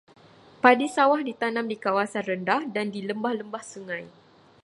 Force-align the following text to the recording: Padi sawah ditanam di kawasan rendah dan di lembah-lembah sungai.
Padi 0.61 0.87
sawah 0.95 1.21
ditanam 1.27 1.65
di 1.71 1.77
kawasan 1.85 2.23
rendah 2.29 2.61
dan 2.75 2.87
di 2.95 3.01
lembah-lembah 3.09 3.61
sungai. 3.73 4.03